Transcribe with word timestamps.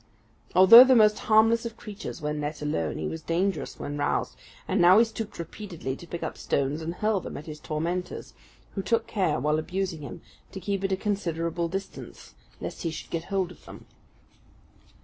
Although 0.55 0.85
the 0.85 0.95
most 0.95 1.19
harmless 1.19 1.63
of 1.63 1.77
creatures 1.77 2.23
when 2.23 2.41
left 2.41 2.63
alone, 2.63 2.97
he 2.97 3.07
was 3.07 3.21
dangerous 3.21 3.77
when 3.77 3.99
roused; 3.99 4.35
and 4.67 4.81
now 4.81 4.97
he 4.97 5.05
stooped 5.05 5.37
repeatedly 5.37 5.95
to 5.95 6.07
pick 6.07 6.23
up 6.23 6.39
stones 6.39 6.81
and 6.81 6.95
hurl 6.95 7.19
them 7.19 7.37
at 7.37 7.45
his 7.45 7.59
tormentors, 7.59 8.33
who 8.71 8.81
took 8.81 9.05
care, 9.05 9.39
while 9.39 9.59
abusing 9.59 10.01
him, 10.01 10.23
to 10.53 10.59
keep 10.59 10.83
at 10.83 10.91
a 10.91 10.97
considerable 10.97 11.67
distance, 11.67 12.33
lest 12.59 12.81
he 12.81 12.89
should 12.89 13.11
get 13.11 13.25
hold 13.25 13.51
of 13.51 13.63
them. 13.65 13.85